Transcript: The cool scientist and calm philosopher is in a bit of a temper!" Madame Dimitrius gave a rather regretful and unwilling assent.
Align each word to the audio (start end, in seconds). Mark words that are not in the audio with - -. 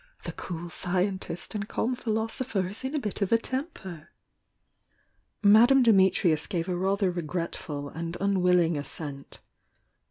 The 0.23 0.31
cool 0.31 0.71
scientist 0.71 1.53
and 1.53 1.67
calm 1.69 1.93
philosopher 1.93 2.65
is 2.65 2.83
in 2.83 2.95
a 2.95 2.99
bit 2.99 3.21
of 3.21 3.31
a 3.31 3.37
temper!" 3.37 4.09
Madame 5.43 5.83
Dimitrius 5.83 6.47
gave 6.49 6.67
a 6.67 6.75
rather 6.75 7.11
regretful 7.11 7.87
and 7.89 8.17
unwilling 8.19 8.79
assent. 8.79 9.41